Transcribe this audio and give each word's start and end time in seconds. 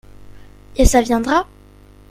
Et 0.77 0.85
ça 0.85 1.03
viendra? 1.03 1.47